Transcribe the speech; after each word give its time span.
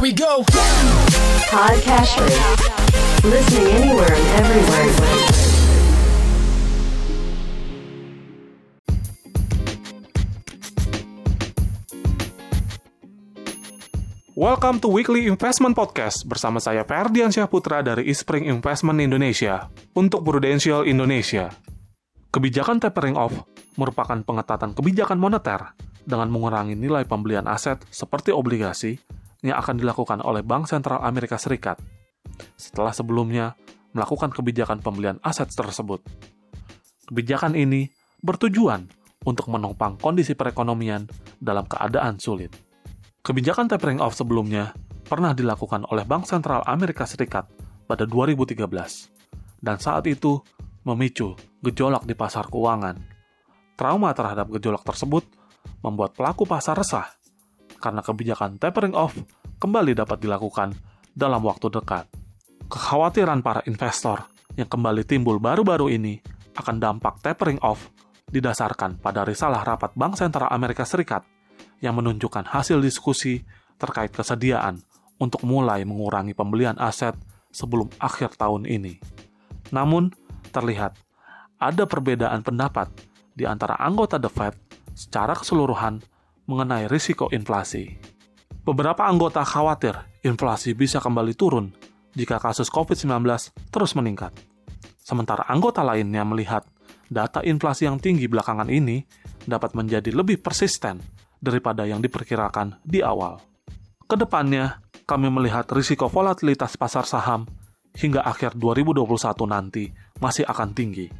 Here 0.00 0.08
we 0.08 0.16
go. 0.16 0.40
Podcasters. 1.52 2.32
Listening 3.20 3.68
anywhere 3.68 4.08
and 4.08 4.26
everywhere. 4.40 4.88
Welcome 14.32 14.80
to 14.80 14.88
Weekly 14.88 15.28
Investment 15.28 15.76
Podcast 15.76 16.24
bersama 16.24 16.64
saya 16.64 16.80
Ferdian 16.88 17.28
Syahputra 17.28 17.84
dari 17.84 18.08
Ispring 18.08 18.48
Investment 18.48 19.04
Indonesia 19.04 19.68
untuk 19.92 20.24
Prudential 20.24 20.88
Indonesia. 20.88 21.52
Kebijakan 22.32 22.80
tapering 22.80 23.20
off 23.20 23.36
merupakan 23.76 24.16
pengetatan 24.24 24.72
kebijakan 24.72 25.20
moneter 25.20 25.76
dengan 26.08 26.32
mengurangi 26.32 26.72
nilai 26.72 27.04
pembelian 27.04 27.44
aset 27.44 27.84
seperti 27.92 28.32
obligasi 28.32 28.96
yang 29.40 29.56
akan 29.60 29.80
dilakukan 29.80 30.20
oleh 30.20 30.44
Bank 30.44 30.68
Sentral 30.68 31.00
Amerika 31.00 31.40
Serikat 31.40 31.80
setelah 32.56 32.92
sebelumnya 32.92 33.56
melakukan 33.96 34.30
kebijakan 34.30 34.84
pembelian 34.84 35.18
aset 35.24 35.50
tersebut. 35.50 36.04
Kebijakan 37.10 37.58
ini 37.58 37.90
bertujuan 38.22 38.86
untuk 39.26 39.50
menopang 39.50 39.98
kondisi 39.98 40.38
perekonomian 40.38 41.08
dalam 41.42 41.66
keadaan 41.66 42.22
sulit. 42.22 42.54
Kebijakan 43.20 43.68
tapering 43.68 44.00
off 44.00 44.16
sebelumnya 44.16 44.72
pernah 45.04 45.34
dilakukan 45.34 45.84
oleh 45.90 46.06
Bank 46.06 46.24
Sentral 46.24 46.64
Amerika 46.64 47.04
Serikat 47.04 47.50
pada 47.84 48.06
2013 48.06 48.56
dan 49.60 49.76
saat 49.76 50.06
itu 50.06 50.40
memicu 50.86 51.36
gejolak 51.60 52.08
di 52.08 52.16
pasar 52.16 52.48
keuangan. 52.48 52.96
Trauma 53.76 54.12
terhadap 54.16 54.48
gejolak 54.54 54.84
tersebut 54.84 55.24
membuat 55.84 56.16
pelaku 56.16 56.48
pasar 56.48 56.76
resah 56.76 57.19
karena 57.80 58.04
kebijakan 58.04 58.60
tapering 58.60 58.92
off 58.92 59.16
kembali 59.56 59.96
dapat 59.96 60.20
dilakukan 60.20 60.76
dalam 61.16 61.40
waktu 61.42 61.72
dekat. 61.72 62.06
Kekhawatiran 62.70 63.42
para 63.42 63.64
investor 63.66 64.28
yang 64.54 64.68
kembali 64.68 65.02
timbul 65.02 65.42
baru-baru 65.42 65.90
ini 65.90 66.20
akan 66.54 66.76
dampak 66.78 67.18
tapering 67.24 67.58
off 67.64 67.90
didasarkan 68.30 69.02
pada 69.02 69.26
risalah 69.26 69.64
rapat 69.66 69.90
Bank 69.98 70.14
Sentral 70.14 70.52
Amerika 70.52 70.86
Serikat 70.86 71.26
yang 71.82 71.98
menunjukkan 71.98 72.46
hasil 72.46 72.78
diskusi 72.78 73.42
terkait 73.80 74.14
kesediaan 74.14 74.78
untuk 75.18 75.42
mulai 75.42 75.82
mengurangi 75.82 76.36
pembelian 76.36 76.78
aset 76.78 77.16
sebelum 77.50 77.90
akhir 77.98 78.38
tahun 78.38 78.68
ini. 78.68 79.00
Namun, 79.74 80.14
terlihat 80.54 80.94
ada 81.60 81.84
perbedaan 81.84 82.40
pendapat 82.40 82.88
di 83.34 83.44
antara 83.44 83.76
anggota 83.80 84.16
The 84.16 84.30
Fed 84.30 84.54
secara 84.94 85.36
keseluruhan 85.36 86.00
mengenai 86.50 86.90
risiko 86.90 87.30
inflasi. 87.30 87.94
Beberapa 88.66 89.06
anggota 89.06 89.46
khawatir 89.46 89.94
inflasi 90.26 90.74
bisa 90.74 90.98
kembali 90.98 91.38
turun 91.38 91.70
jika 92.18 92.42
kasus 92.42 92.66
COVID-19 92.66 93.22
terus 93.70 93.94
meningkat. 93.94 94.34
Sementara 94.98 95.46
anggota 95.46 95.86
lainnya 95.86 96.26
melihat 96.26 96.66
data 97.06 97.46
inflasi 97.46 97.86
yang 97.86 98.02
tinggi 98.02 98.26
belakangan 98.26 98.66
ini 98.66 99.06
dapat 99.46 99.78
menjadi 99.78 100.10
lebih 100.10 100.42
persisten 100.42 100.98
daripada 101.38 101.86
yang 101.86 102.02
diperkirakan 102.02 102.82
di 102.82 103.00
awal. 103.00 103.40
Ke 104.04 104.18
depannya, 104.18 104.82
kami 105.06 105.30
melihat 105.30 105.70
risiko 105.70 106.10
volatilitas 106.10 106.74
pasar 106.74 107.06
saham 107.06 107.46
hingga 107.94 108.22
akhir 108.22 108.58
2021 108.58 109.06
nanti 109.46 109.90
masih 110.22 110.46
akan 110.46 110.70
tinggi. 110.74 111.10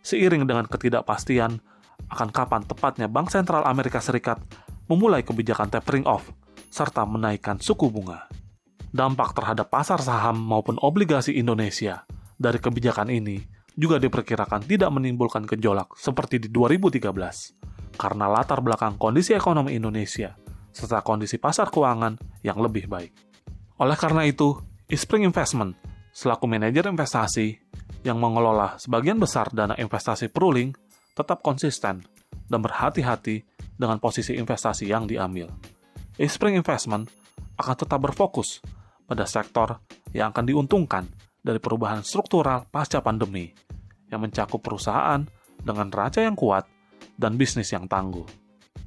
Seiring 0.00 0.48
dengan 0.48 0.64
ketidakpastian 0.64 1.60
akan 2.06 2.28
kapan 2.30 2.62
tepatnya 2.62 3.10
Bank 3.10 3.34
Sentral 3.34 3.66
Amerika 3.66 3.98
Serikat 3.98 4.38
memulai 4.86 5.26
kebijakan 5.26 5.68
tapering 5.68 6.06
off 6.06 6.30
serta 6.70 7.02
menaikkan 7.04 7.58
suku 7.58 7.90
bunga. 7.90 8.30
Dampak 8.88 9.36
terhadap 9.36 9.68
pasar 9.68 10.00
saham 10.00 10.40
maupun 10.40 10.80
obligasi 10.80 11.36
Indonesia 11.36 12.08
dari 12.38 12.56
kebijakan 12.56 13.12
ini 13.12 13.42
juga 13.76 14.00
diperkirakan 14.00 14.64
tidak 14.64 14.90
menimbulkan 14.90 15.44
gejolak 15.44 15.92
seperti 15.94 16.40
di 16.40 16.48
2013 16.48 17.04
karena 17.94 18.26
latar 18.26 18.64
belakang 18.64 18.96
kondisi 18.96 19.36
ekonomi 19.36 19.76
Indonesia 19.76 20.34
serta 20.72 21.02
kondisi 21.02 21.36
pasar 21.36 21.68
keuangan 21.68 22.16
yang 22.46 22.58
lebih 22.62 22.86
baik. 22.86 23.12
Oleh 23.78 23.98
karena 23.98 24.26
itu, 24.26 24.58
Ispring 24.88 25.26
Investment 25.26 25.76
selaku 26.10 26.50
manajer 26.50 26.88
investasi 26.90 27.58
yang 28.02 28.18
mengelola 28.18 28.78
sebagian 28.78 29.18
besar 29.22 29.50
dana 29.54 29.74
investasi 29.78 30.30
Pruling 30.30 30.74
tetap 31.18 31.42
konsisten 31.42 32.06
dan 32.46 32.60
berhati-hati 32.62 33.42
dengan 33.74 33.98
posisi 33.98 34.38
investasi 34.38 34.86
yang 34.86 35.10
diambil. 35.10 35.50
Ispring 36.18 36.54
Investment 36.58 37.10
akan 37.58 37.76
tetap 37.78 37.98
berfokus 37.98 38.62
pada 39.06 39.26
sektor 39.26 39.82
yang 40.14 40.30
akan 40.30 40.44
diuntungkan 40.46 41.04
dari 41.42 41.58
perubahan 41.62 42.02
struktural 42.02 42.66
pasca 42.70 43.02
pandemi 43.02 43.50
yang 44.10 44.22
mencakup 44.22 44.62
perusahaan 44.62 45.22
dengan 45.58 45.88
raca 45.90 46.22
yang 46.22 46.34
kuat 46.34 46.66
dan 47.18 47.34
bisnis 47.34 47.70
yang 47.74 47.86
tangguh. 47.90 48.26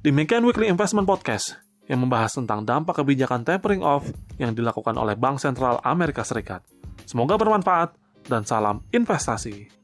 Demikian 0.00 0.46
Weekly 0.46 0.70
Investment 0.70 1.06
Podcast 1.06 1.60
yang 1.90 2.06
membahas 2.06 2.38
tentang 2.38 2.62
dampak 2.62 3.02
kebijakan 3.02 3.42
tapering 3.42 3.82
off 3.82 4.06
yang 4.38 4.54
dilakukan 4.54 4.94
oleh 4.94 5.18
Bank 5.18 5.42
Sentral 5.42 5.82
Amerika 5.82 6.22
Serikat. 6.22 6.62
Semoga 7.04 7.34
bermanfaat 7.34 7.98
dan 8.30 8.46
salam 8.46 8.86
investasi. 8.94 9.79